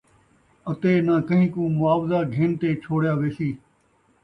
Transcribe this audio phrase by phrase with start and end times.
[0.69, 3.49] اَتے نہ کہیں کوں معاوضہ گِھن تے چھوڑیا ویسی،